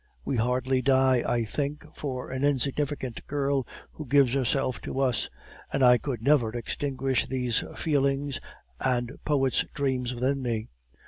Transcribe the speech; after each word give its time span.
We 0.25 0.37
hardly 0.37 0.81
die, 0.81 1.23
I 1.27 1.45
think, 1.45 1.85
for 1.95 2.31
an 2.31 2.43
insignificant 2.43 3.23
girl 3.27 3.67
who 3.91 4.07
gives 4.07 4.33
herself 4.33 4.81
to 4.81 4.99
us; 4.99 5.29
and 5.71 5.83
I 5.83 5.99
could 5.99 6.23
never 6.23 6.49
extinguish 6.57 7.27
these 7.27 7.63
feelings 7.75 8.41
and 8.79 9.11
poet's 9.25 9.63
dreams 9.75 10.15
within 10.15 10.41
me. 10.41 10.69